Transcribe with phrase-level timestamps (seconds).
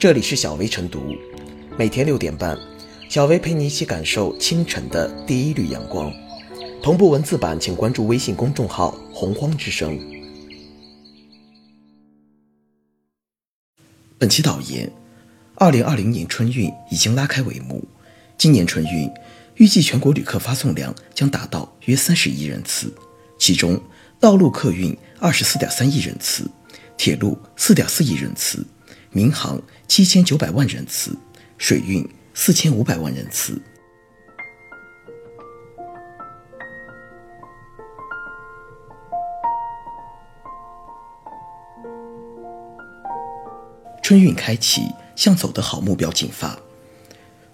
[0.00, 1.14] 这里是小薇晨读，
[1.76, 2.58] 每天六点半，
[3.10, 6.10] 小薇陪你一起感受清晨的第一缕阳光。
[6.82, 10.00] 同步文字版，请关注微信公众号“洪荒之声”。
[14.16, 14.90] 本期导言：
[15.56, 17.86] 二零二零年春运已经拉开帷幕，
[18.38, 19.12] 今年春运
[19.56, 22.90] 预计全国旅客发送量将达到约三十亿人次，
[23.38, 23.78] 其中
[24.18, 26.50] 道路客运二十四点三亿人次，
[26.96, 28.66] 铁路四点四亿人次。
[29.12, 31.16] 民航七千九百万人次，
[31.58, 33.60] 水运四千五百万人次。
[44.00, 44.82] 春运开启，
[45.16, 46.56] 向走的好目标进发。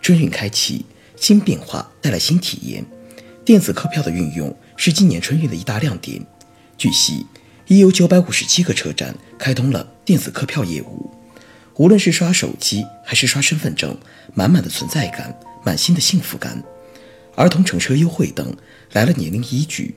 [0.00, 2.82] 春运开启，新变化带来新体验。
[3.44, 6.24] 电子客票的运用是今年春运的一大亮点。
[6.78, 7.26] 据悉，
[7.66, 11.10] 已有九百五十七个车站开通了电子客票业务。
[11.76, 13.96] 无论是刷手机还是刷身份证，
[14.34, 16.62] 满满的存在感，满心的幸福感。
[17.34, 18.54] 儿童乘车优惠等
[18.92, 19.94] 来了年龄依据，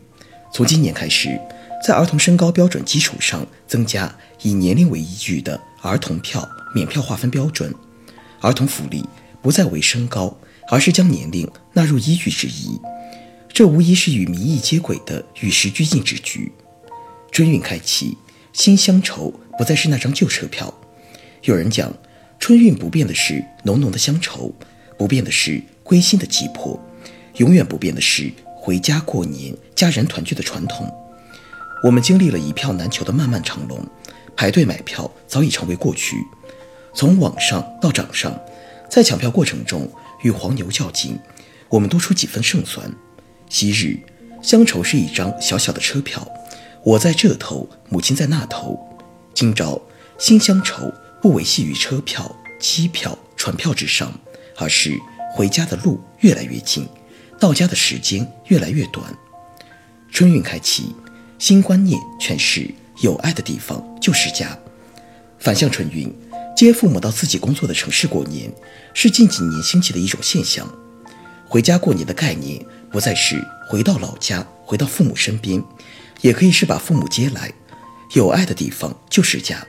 [0.54, 1.40] 从今年开始，
[1.86, 7.74] 在儿童身高标准基础上增加以年龄为依据的儿童票免票划分标准。
[8.40, 9.04] 儿童福利
[9.42, 10.38] 不再为身高，
[10.70, 12.80] 而是将年龄纳入依据之一。
[13.50, 16.52] 这无疑是与民意接轨的与时俱进之举。
[17.32, 18.18] 春运开启，
[18.54, 20.74] 新乡愁不再是那张旧车票。
[21.46, 21.94] 有人讲，
[22.40, 24.52] 春运不变的是浓浓的乡愁，
[24.98, 26.80] 不变的是归心的急迫，
[27.36, 30.92] 永远不变的是回家过年、家人团聚的传统。
[31.84, 33.80] 我们经历了一票难求的漫漫长龙，
[34.36, 36.18] 排队买票早已成为过去。
[36.96, 38.36] 从网上到掌上，
[38.90, 39.88] 在抢票过程中
[40.24, 41.16] 与黄牛较劲，
[41.70, 42.92] 我们多出几分胜算。
[43.50, 44.00] 昔日
[44.42, 46.28] 乡愁是一张小小的车票，
[46.84, 48.80] 我在这头，母亲在那头。
[49.36, 49.80] 今朝
[50.18, 50.92] 新乡愁。
[51.22, 54.12] 不维系于车票、机票、船票之上，
[54.58, 54.98] 而是
[55.34, 56.88] 回家的路越来越近，
[57.40, 59.06] 到家的时间越来越短。
[60.12, 60.96] 春运开启，
[61.38, 64.58] 新观念诠释：有爱的地方就是家。
[65.40, 66.14] 反向春运，
[66.56, 68.52] 接父母到自己工作的城市过年，
[68.94, 70.68] 是近几年兴起的一种现象。
[71.48, 75.62] 回家过年的概念，不再是回到老家、回到父母身边，
[76.22, 77.52] 也可以是把父母接来。
[78.14, 79.66] 有爱的地方就是家。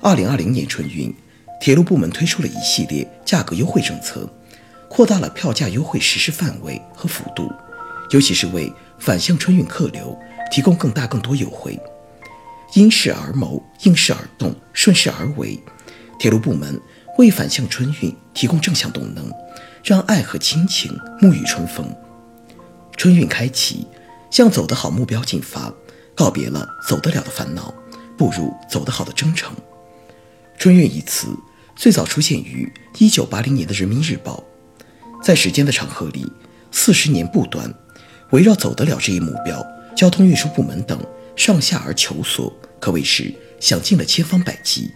[0.00, 1.12] 二零二零年春运，
[1.60, 4.28] 铁路部门推出了一系列价格优惠政策，
[4.88, 7.50] 扩大了票价优惠实施范围和幅度，
[8.10, 10.16] 尤其是为反向春运客流
[10.52, 11.78] 提供更大更多优惠。
[12.74, 15.58] 因势而谋，应势而动，顺势而为，
[16.16, 16.80] 铁路部门
[17.18, 19.28] 为反向春运提供正向动能，
[19.82, 21.84] 让爱和亲情沐浴春风。
[22.96, 23.84] 春运开启，
[24.30, 25.72] 向走得好目标进发，
[26.14, 27.74] 告别了走得了的烦恼，
[28.16, 29.52] 步入走得好的征程。
[30.58, 31.28] 春运一词
[31.76, 34.42] 最早出现于一九八零年的《人民日报》，
[35.24, 36.26] 在时间的长河里，
[36.72, 37.72] 四十年不短，
[38.32, 39.64] 围绕走得了这一目标，
[39.96, 41.00] 交通运输部门等
[41.36, 44.90] 上下而求索，可谓是想尽了千方百计。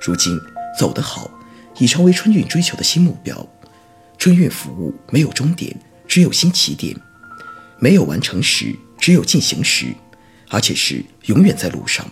[0.00, 0.38] 如今
[0.78, 1.28] 走得好，
[1.78, 3.44] 已成为春运追求的新目标。
[4.16, 5.76] 春运服务没有终点，
[6.06, 6.94] 只有新起点；
[7.80, 9.86] 没有完成时，只有进行时，
[10.50, 12.08] 而且是永远在路上。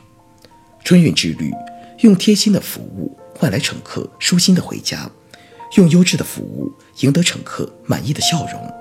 [0.82, 1.52] 春运之旅。
[1.98, 5.10] 用贴心的服务换来乘客舒心的回家，
[5.76, 8.74] 用优质的服务赢得乘客满意的笑容。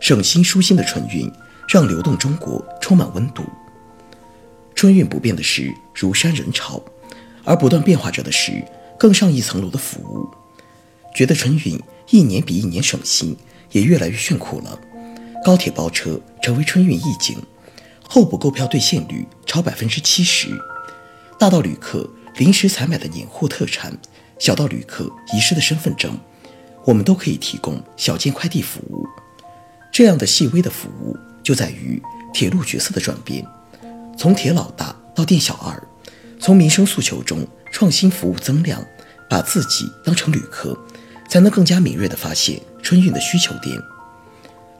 [0.00, 1.30] 省心舒心的春运，
[1.68, 3.42] 让流动中国充满温度。
[4.74, 6.82] 春运不变的是如山人潮，
[7.44, 8.62] 而不断变化着的是
[8.98, 10.28] 更上一层楼的服务。
[11.14, 11.80] 觉得春运。
[12.12, 13.36] 一年比一年省心，
[13.70, 14.76] 也越来越炫酷了。
[15.44, 17.40] 高铁包车成为春运一景，
[18.02, 20.48] 候补购票兑现率超百分之七十。
[21.38, 23.96] 大到旅客临时采买的年货特产，
[24.40, 26.18] 小到旅客遗失的身份证，
[26.84, 29.06] 我们都可以提供小件快递服务。
[29.92, 32.02] 这样的细微的服务，就在于
[32.34, 33.46] 铁路角色的转变，
[34.18, 35.80] 从铁老大到店小二，
[36.40, 38.84] 从民生诉求中创新服务增量，
[39.28, 40.76] 把自己当成旅客。
[41.30, 43.80] 才能更加敏锐地发现春运的需求点。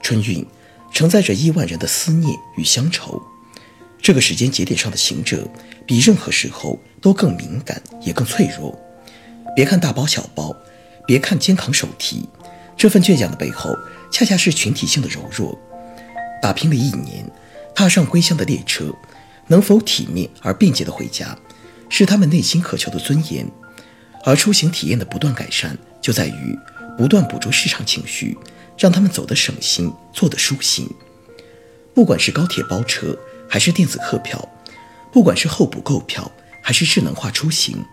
[0.03, 0.45] 春运
[0.93, 3.23] 承载着亿万人的思念与乡愁，
[4.03, 5.49] 这个时间节点上的行者，
[5.87, 8.77] 比任何时候都更敏感，也更脆弱。
[9.55, 10.55] 别看大包小包，
[11.07, 12.29] 别看肩扛手提，
[12.77, 13.77] 这份倔强的背后，
[14.11, 15.57] 恰恰是群体性的柔弱。
[16.43, 17.25] 打拼了一年，
[17.75, 18.93] 踏上归乡的列车，
[19.47, 21.39] 能否体面而便捷地回家，
[21.89, 23.47] 是他们内心渴求的尊严。
[24.25, 25.77] 而出行体验的不断改善。
[26.01, 26.59] 就在于
[26.97, 28.37] 不断捕捉市场情绪，
[28.79, 30.89] 让他们走得省心，坐得舒心。
[31.95, 33.17] 不管是高铁包车，
[33.49, 34.49] 还是电子客票，
[35.13, 36.31] 不管是候补购票，
[36.63, 37.85] 还是智能化出行，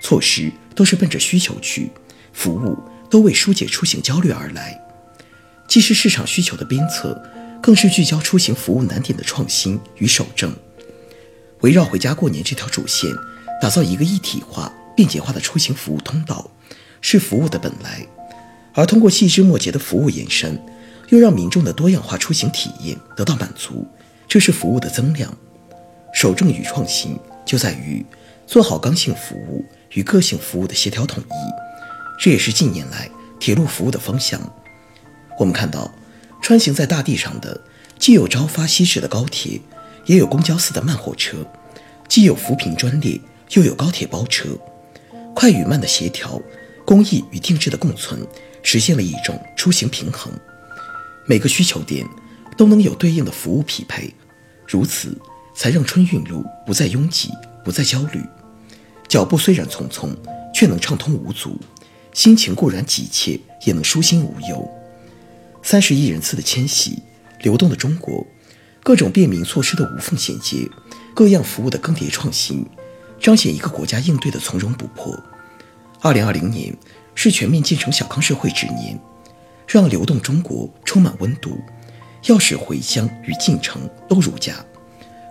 [0.00, 1.90] 措施都是奔着需求去，
[2.32, 2.78] 服务
[3.10, 4.80] 都为疏解出行焦虑而来。
[5.66, 7.20] 既是市场需求的鞭策，
[7.60, 10.54] 更是聚焦出行服务难点的创新与守正。
[11.62, 13.12] 围绕回家过年这条主线，
[13.60, 16.50] 打造一个一体化、便捷化的出行服务通道，
[17.00, 18.06] 是服务的本来。
[18.74, 20.60] 而通过细枝末节的服务延伸，
[21.10, 23.86] 又让民众的多样化出行体验得到满足，
[24.26, 25.32] 这是服务的增量。
[26.12, 28.04] 守正与创新就在于
[28.46, 33.08] 做好刚性服务与个性服务的协调统一，这也是近年来
[33.38, 34.40] 铁路服务的方向。
[35.38, 35.92] 我们看到，
[36.40, 37.60] 穿行在大地上的
[37.98, 39.60] 既有朝发夕至的高铁，
[40.06, 41.46] 也有公交似的慢火车，
[42.08, 43.20] 既有扶贫专列，
[43.50, 44.48] 又有高铁包车，
[45.36, 46.40] 快与慢的协调，
[46.86, 48.26] 工艺与定制的共存。
[48.62, 50.32] 实现了一种出行平衡，
[51.26, 52.04] 每个需求点
[52.56, 54.12] 都能有对应的服务匹配，
[54.66, 55.16] 如此
[55.54, 57.30] 才让春运路不再拥挤，
[57.62, 58.20] 不再焦虑。
[59.06, 60.08] 脚步虽然匆匆，
[60.52, 61.50] 却能畅通无阻；
[62.12, 64.68] 心情固然急切，也能舒心无忧。
[65.62, 66.98] 三十亿人次的迁徙，
[67.42, 68.26] 流动的中国，
[68.82, 70.68] 各种便民措施的无缝衔接，
[71.14, 72.66] 各样服务的更迭创新，
[73.20, 75.18] 彰显一个国家应对的从容不迫。
[76.00, 76.76] 二零二零年。
[77.18, 79.00] 是全面建成小康社会之年，
[79.66, 81.58] 让流动中国充满温度，
[82.24, 84.52] 要使回乡与进城都如家，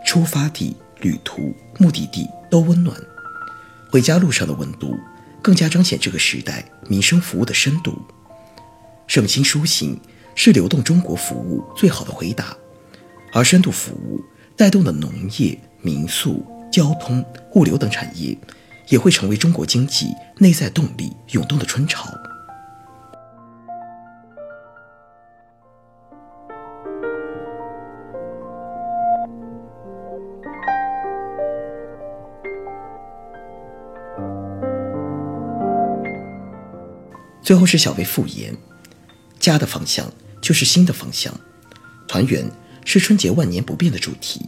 [0.03, 2.99] 出发地、旅途、目的地都温暖。
[3.91, 4.97] 回家路上的温度，
[5.43, 7.95] 更加彰显这个时代民生服务的深度。
[9.05, 9.95] 省心舒心
[10.33, 12.57] 是流动中国服务最好的回答，
[13.31, 14.19] 而深度服务
[14.57, 16.43] 带动的农业、民宿、
[16.75, 17.23] 交通、
[17.53, 18.37] 物流等产业。
[18.89, 22.07] 也会成为中国经济内在动力涌动的春潮。
[37.41, 38.55] 最后是小薇复言：
[39.39, 41.33] 家的方向就是新的方向，
[42.07, 42.47] 团圆
[42.85, 44.47] 是春节万年不变的主题。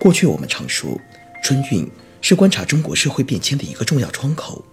[0.00, 0.98] 过去我们常说
[1.42, 1.90] 春运。
[2.24, 4.64] 是观察中国社会变迁的一个重要窗口。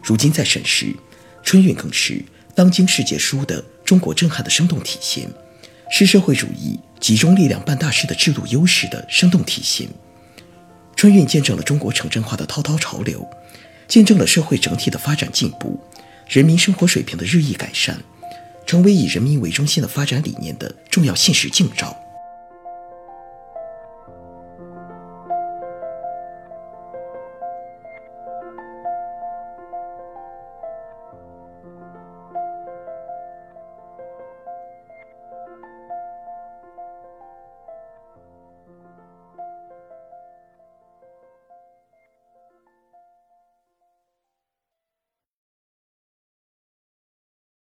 [0.00, 0.94] 如今在审视
[1.42, 2.24] 春运，更是
[2.54, 5.28] 当今世界书的中国震撼的生动体现，
[5.90, 9.88] 是社会主义集中力量办大事的制度优势的生动体现。
[10.94, 13.28] 春运见证了中国城镇化的滔滔潮流，
[13.88, 15.80] 见证了社会整体的发展进步，
[16.28, 18.00] 人民生活水平的日益改善，
[18.64, 22.03] 成为以人民为中心的发展理念的重要现实镜照。